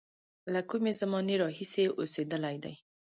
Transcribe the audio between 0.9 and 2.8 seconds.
زمانې راهیسې اوسېدلی دی.